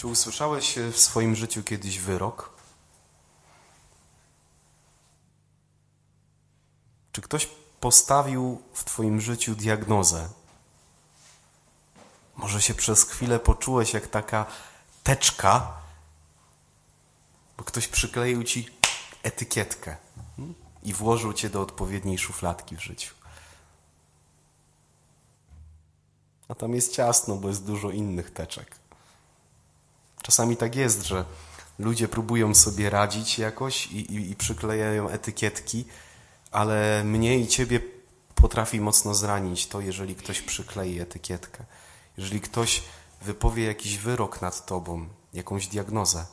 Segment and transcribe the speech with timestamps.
[0.00, 2.50] Czy usłyszałeś w swoim życiu kiedyś wyrok?
[7.12, 7.48] Czy ktoś
[7.80, 10.28] postawił w Twoim życiu diagnozę?
[12.36, 14.46] Może się przez chwilę poczułeś jak taka
[15.02, 15.72] teczka,
[17.56, 18.68] bo ktoś przykleił Ci
[19.22, 19.96] etykietkę
[20.36, 20.54] hmm?
[20.82, 23.14] i włożył Cię do odpowiedniej szufladki w życiu.
[26.48, 28.79] A tam jest ciasno, bo jest dużo innych teczek.
[30.22, 31.24] Czasami tak jest, że
[31.78, 35.84] ludzie próbują sobie radzić jakoś i, i, i przyklejają etykietki,
[36.50, 37.80] ale mnie i ciebie
[38.34, 41.64] potrafi mocno zranić to, jeżeli ktoś przyklei etykietkę.
[42.16, 42.82] Jeżeli ktoś
[43.22, 46.26] wypowie jakiś wyrok nad tobą, jakąś diagnozę.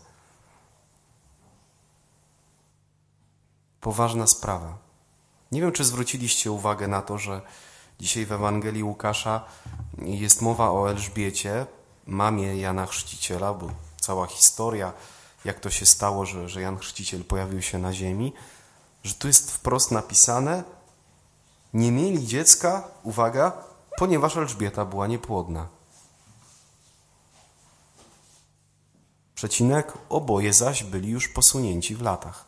[3.82, 4.78] Poważna sprawa.
[5.52, 7.42] Nie wiem, czy zwróciliście uwagę na to, że
[8.00, 9.46] dzisiaj w Ewangelii Łukasza
[9.98, 11.66] jest mowa o Elżbiecie,
[12.08, 13.70] mamie Jana Chrzciciela, bo
[14.02, 14.94] cała historia,
[15.46, 18.34] jak to się stało, że, że Jan Chrzciciel pojawił się na ziemi,
[19.04, 20.64] że tu jest wprost napisane,
[21.74, 23.52] nie mieli dziecka, uwaga,
[23.98, 25.68] ponieważ Elżbieta była niepłodna.
[29.36, 32.46] Przecinek, oboje zaś byli już posunięci w latach.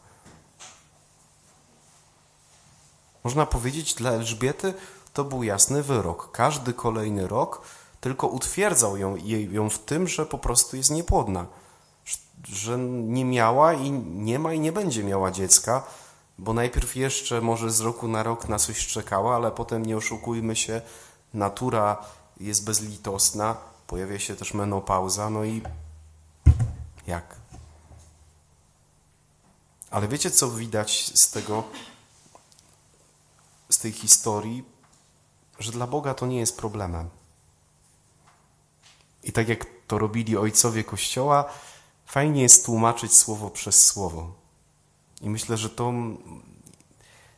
[3.23, 4.73] Można powiedzieć, dla Elżbiety
[5.13, 6.31] to był jasny wyrok.
[6.31, 7.61] Każdy kolejny rok
[8.01, 9.15] tylko utwierdzał ją,
[9.51, 11.45] ją w tym, że po prostu jest niepłodna.
[12.43, 15.83] Że nie miała i nie ma i nie będzie miała dziecka,
[16.37, 20.55] bo najpierw jeszcze może z roku na rok na coś czekała, ale potem nie oszukujmy
[20.55, 20.81] się,
[21.33, 22.05] natura
[22.39, 25.61] jest bezlitosna, pojawia się też menopauza, no i
[27.07, 27.35] jak?
[29.91, 31.63] Ale wiecie, co widać z tego,
[33.69, 34.63] z tej historii?
[35.59, 37.09] Że dla Boga to nie jest problemem.
[39.23, 41.45] I tak jak to robili ojcowie Kościoła,
[42.05, 44.31] fajnie jest tłumaczyć słowo przez słowo.
[45.21, 46.17] I myślę, że tą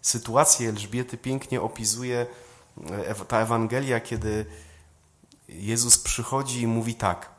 [0.01, 2.25] sytuację Elżbiety pięknie opisuje
[2.91, 4.45] e, ta Ewangelia, kiedy
[5.49, 7.29] Jezus przychodzi i mówi tak: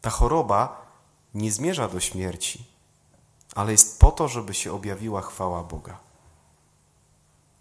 [0.00, 0.86] Ta choroba
[1.34, 2.64] nie zmierza do śmierci,
[3.54, 5.98] ale jest po to, żeby się objawiła chwała Boga.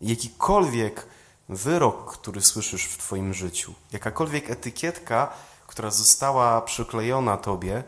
[0.01, 1.07] Jakikolwiek
[1.49, 5.33] wyrok, który słyszysz w Twoim życiu, jakakolwiek etykietka,
[5.73, 7.83] która została przyklejona Tobie,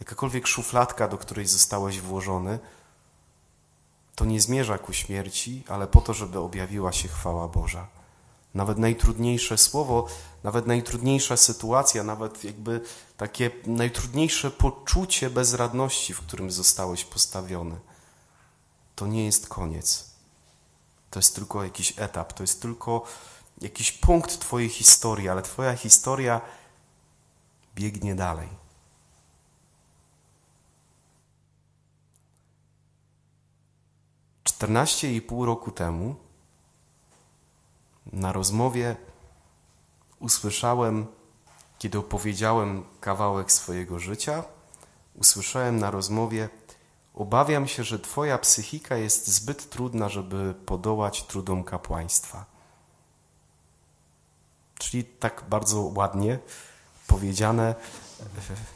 [0.00, 2.58] jakakolwiek szufladka, do której zostałeś włożony,
[4.14, 7.86] to nie zmierza ku śmierci, ale po to, żeby objawiła się chwała Boża.
[8.54, 10.06] Nawet najtrudniejsze słowo,
[10.44, 12.80] nawet najtrudniejsza sytuacja, nawet jakby
[13.16, 17.76] takie najtrudniejsze poczucie bezradności, w którym zostałeś postawiony,
[18.96, 20.10] to nie jest koniec.
[21.10, 23.04] To jest tylko jakiś etap, to jest tylko
[23.60, 26.40] jakiś punkt Twojej historii, ale Twoja historia
[27.74, 28.48] biegnie dalej.
[34.44, 36.14] Czternaście i pół roku temu
[38.12, 38.96] na rozmowie
[40.18, 41.06] usłyszałem,
[41.78, 44.44] kiedy opowiedziałem kawałek swojego życia,
[45.14, 46.48] usłyszałem na rozmowie:
[47.14, 52.53] Obawiam się, że Twoja psychika jest zbyt trudna, żeby podołać trudom kapłaństwa.
[54.78, 56.38] Czyli tak bardzo ładnie
[57.06, 57.74] powiedziane,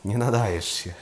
[0.05, 0.95] nie nadajesz się.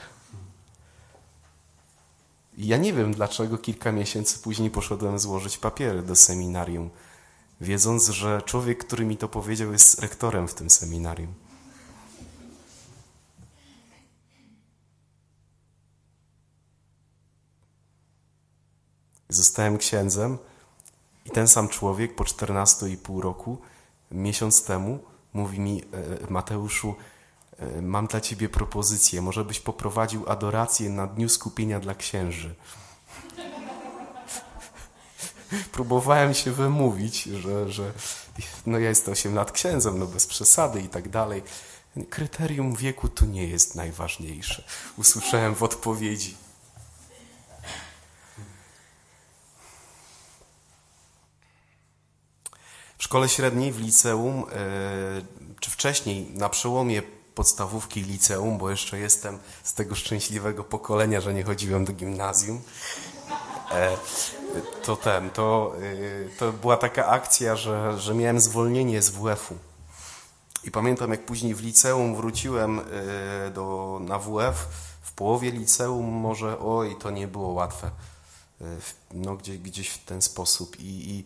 [2.59, 6.91] Ja nie wiem, dlaczego kilka miesięcy później poszedłem złożyć papiery do seminarium,
[7.61, 11.35] wiedząc, że człowiek, który mi to powiedział, jest rektorem w tym seminarium.
[19.29, 20.39] Zostałem księdzem
[21.25, 23.59] i ten sam człowiek po 14,5 roku
[24.11, 24.99] miesiąc temu
[25.33, 25.85] mówi mi e,
[26.31, 26.95] Mateuszu,
[27.59, 32.55] e, mam dla ciebie propozycję, może byś poprowadził adorację na Dniu Skupienia dla księży.
[35.73, 37.93] Próbowałem się wymówić, że, że
[38.67, 41.43] no ja jestem 8 lat księdzem, no bez przesady i tak dalej.
[42.11, 44.65] Kryterium wieku to nie jest najważniejsze.
[44.97, 46.46] Usłyszałem w odpowiedzi.
[53.07, 54.55] Szkole średniej, w liceum, e,
[55.61, 57.03] czy wcześniej, na przełomie
[57.35, 62.61] podstawówki liceum, bo jeszcze jestem z tego szczęśliwego pokolenia, że nie chodziłem do gimnazjum,
[63.73, 63.97] e,
[64.83, 65.73] to ten, to,
[66.27, 69.55] e, to była taka akcja, że, że miałem zwolnienie z WF-u.
[70.65, 72.81] I pamiętam, jak później w liceum wróciłem
[73.55, 74.67] do, na WF,
[75.03, 77.91] w połowie liceum może, oj, to nie było łatwe.
[79.13, 80.81] No, gdzieś, gdzieś w ten sposób.
[80.81, 81.25] I, i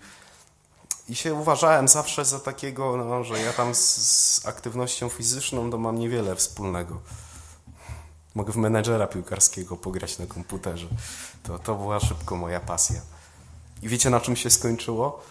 [1.11, 5.79] i się uważałem zawsze za takiego, no, że ja tam z, z aktywnością fizyczną to
[5.79, 7.01] mam niewiele wspólnego.
[8.35, 10.87] Mogę w menedżera piłkarskiego pograć na komputerze.
[11.43, 13.01] To, to była szybko moja pasja.
[13.83, 15.23] I wiecie na czym się skończyło?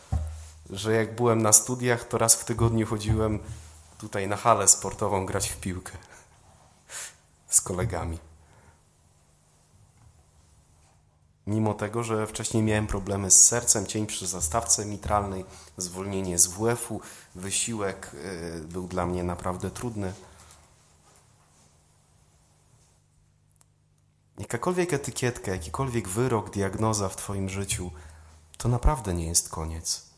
[0.70, 3.40] Że jak byłem na studiach, to raz w tygodniu chodziłem
[3.98, 5.92] tutaj na halę sportową grać w piłkę
[7.50, 8.29] z kolegami.
[11.80, 15.46] Tego, że wcześniej miałem problemy z sercem, cień przy zastawce mitralnej,
[15.78, 17.02] zwolnienie z WF-u,
[17.36, 20.14] wysiłek y, był dla mnie naprawdę trudny.
[24.40, 27.92] Jakakolwiek etykietka, jakikolwiek wyrok, diagnoza w Twoim życiu,
[28.58, 30.10] to naprawdę nie jest koniec.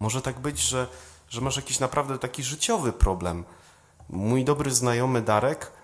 [0.00, 0.88] Może tak być, że,
[1.28, 3.44] że masz jakiś naprawdę taki życiowy problem.
[4.08, 5.77] Mój dobry znajomy Darek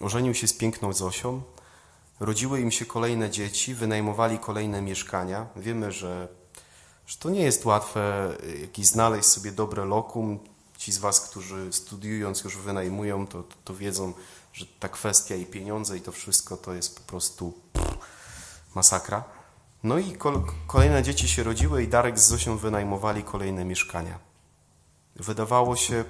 [0.00, 1.42] ożenił się z piękną Zosią,
[2.20, 5.46] rodziły im się kolejne dzieci, wynajmowali kolejne mieszkania.
[5.56, 6.28] Wiemy, że,
[7.06, 10.38] że to nie jest łatwe jakiś znaleźć sobie dobre lokum.
[10.78, 14.12] Ci z Was, którzy studiując już wynajmują, to, to, to wiedzą,
[14.52, 17.98] że ta kwestia i pieniądze i to wszystko to jest po prostu pff,
[18.74, 19.24] masakra.
[19.82, 20.16] No i
[20.66, 24.18] kolejne dzieci się rodziły i Darek z Zosią wynajmowali kolejne mieszkania.
[25.16, 26.04] Wydawało się,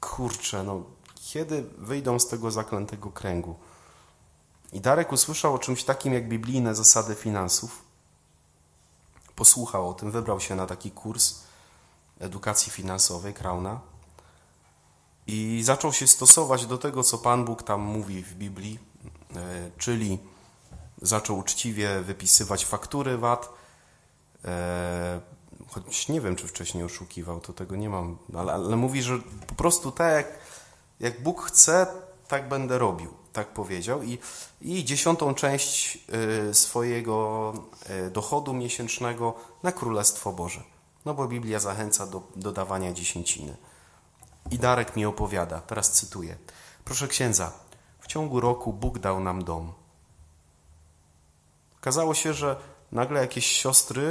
[0.00, 0.84] kurczę, no
[1.30, 3.54] kiedy wyjdą z tego zaklętego kręgu?
[4.72, 7.82] I Darek usłyszał o czymś takim jak biblijne zasady finansów.
[9.36, 11.34] Posłuchał o tym, wybrał się na taki kurs
[12.20, 13.80] edukacji finansowej Krauna
[15.26, 18.78] i zaczął się stosować do tego, co Pan Bóg tam mówi w Biblii,
[19.36, 20.18] e, czyli
[21.02, 23.48] zaczął uczciwie wypisywać faktury VAT,
[24.44, 25.20] e,
[25.68, 29.54] choć nie wiem, czy wcześniej oszukiwał, to tego nie mam, ale, ale mówi, że po
[29.54, 30.26] prostu tak
[31.02, 31.86] jak Bóg chce,
[32.28, 34.18] tak będę robił, tak powiedział i,
[34.60, 35.98] i dziesiątą część
[36.48, 37.52] e, swojego
[38.12, 40.62] dochodu miesięcznego na Królestwo Boże.
[41.04, 43.56] No bo Biblia zachęca do, do dawania dziesięciny.
[44.50, 46.36] I Darek mi opowiada, teraz cytuję.
[46.84, 47.52] Proszę księdza,
[48.00, 49.72] w ciągu roku Bóg dał nam dom.
[51.80, 52.56] Okazało się, że
[52.92, 54.02] nagle jakieś siostry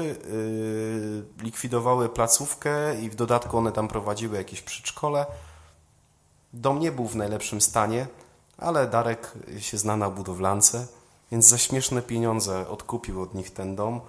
[1.38, 5.26] yy, likwidowały placówkę i w dodatku one tam prowadziły jakieś przedszkole.
[6.54, 8.08] Dom nie był w najlepszym stanie,
[8.58, 10.88] ale Darek się zna na budowlance,
[11.32, 14.02] więc za śmieszne pieniądze odkupił od nich ten dom,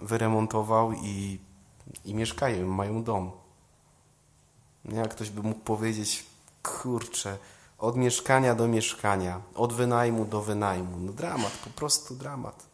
[0.00, 1.38] wyremontował i,
[2.04, 3.30] i mieszkają, mają dom.
[4.84, 6.26] Jak ktoś by mógł powiedzieć,
[6.62, 7.38] kurczę,
[7.78, 10.96] od mieszkania do mieszkania, od wynajmu do wynajmu.
[10.98, 12.66] No dramat, po prostu dramat.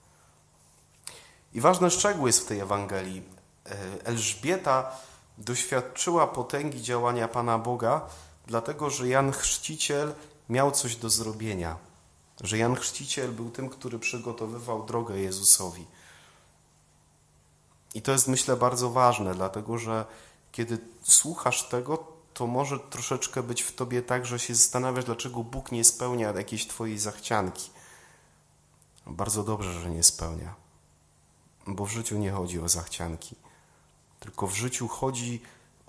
[1.55, 3.23] I ważny szczegół jest w tej Ewangelii.
[3.67, 4.91] E, Elżbieta
[5.39, 8.07] doświadczyła potęgi działania Pana Boga,
[8.50, 10.14] dlatego że Jan Chrzciciel
[10.49, 11.76] miał coś do zrobienia.
[12.41, 15.87] Że Jan Chrzciciel był tym, który przygotowywał drogę Jezusowi.
[17.94, 20.05] I to jest, myślę, bardzo ważne, dlatego że
[20.52, 25.73] kiedy słuchasz tego, to może troszeczkę być w tobie tak, że się zastanawiasz, dlaczego Bóg
[25.73, 27.70] nie spełnia jakiejś twojej zachcianki.
[29.06, 30.55] Bardzo dobrze, że nie spełnia,
[31.67, 33.37] bo w życiu nie chodzi o zachcianki,
[34.20, 35.43] tylko w życiu chodzi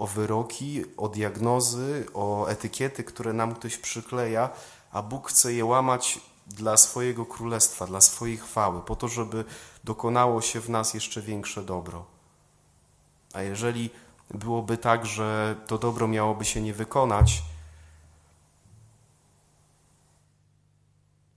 [0.07, 4.49] wyroki, o diagnozy, o etykiety, które nam ktoś przykleja,
[4.91, 9.45] a Bóg chce je łamać dla swojego królestwa, dla swojej chwały, po to, żeby
[9.83, 12.05] dokonało się w nas jeszcze większe dobro.
[13.33, 13.89] A jeżeli
[14.33, 17.43] byłoby tak, że to dobro miałoby się nie wykonać,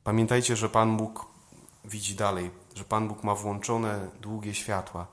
[0.04, 1.26] pamiętajcie, że Pan Bóg
[1.85, 5.06] widzi dalej, że Pan Bóg ma włączone długie światła.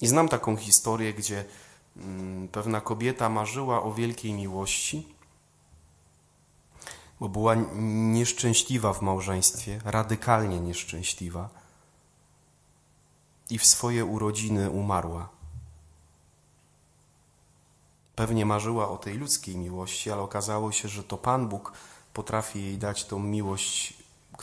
[0.00, 1.44] I znam taką historię, gdzie
[1.96, 5.16] mm, pewna kobieta marzyła o wielkiej miłości,
[7.20, 7.54] bo była
[8.12, 11.48] nieszczęśliwa w małżeństwie, radykalnie nieszczęśliwa
[13.50, 15.28] i w swoje urodziny umarła.
[18.16, 21.72] Pewnie marzyła o tej ludzkiej miłości, ale okazało się, że to Pan Bóg
[22.12, 23.94] potrafi jej dać tą miłość,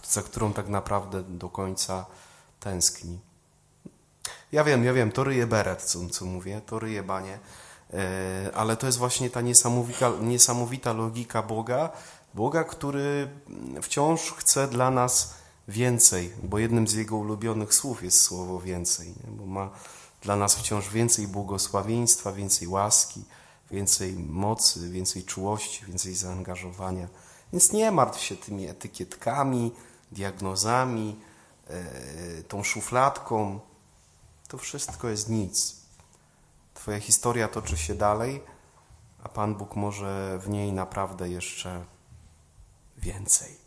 [0.04, 2.06] za którą tak naprawdę do końca
[2.60, 3.20] tęskni.
[4.54, 7.40] Ja wiem, ja wiem, to ryje beret, co, co mówię, to ryje banie,
[7.94, 11.90] e, ale to jest właśnie ta niesamowita, niesamowita logika Boga,
[12.34, 13.28] Boga, który
[13.82, 15.34] wciąż chce dla nas
[15.68, 19.32] więcej, bo jednym z jego ulubionych słów jest słowo więcej, nie?
[19.32, 19.70] bo ma
[20.22, 23.24] dla nas wciąż więcej błogosławieństwa, więcej łaski,
[23.72, 27.08] więcej mocy, więcej czułości, więcej zaangażowania.
[27.54, 29.72] Więc nie martw się tymi etykietkami,
[30.12, 31.16] diagnozami,
[31.68, 33.60] e, tą szufladką.
[34.48, 35.76] To wszystko jest nic.
[36.74, 38.44] Twoja historia toczy się dalej,
[39.24, 41.86] a Pan Bóg może w niej naprawdę jeszcze
[42.98, 43.63] więcej.